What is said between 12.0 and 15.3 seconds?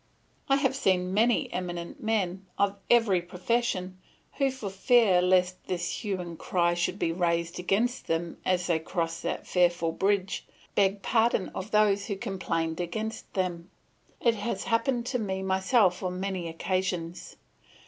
who complained against them; it has happened to